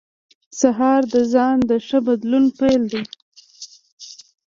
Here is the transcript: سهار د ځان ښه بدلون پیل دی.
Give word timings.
سهار 0.59 1.01
د 1.13 1.15
ځان 1.33 1.57
ښه 1.87 1.99
بدلون 2.07 2.45
پیل 2.57 2.81
دی. 2.91 3.03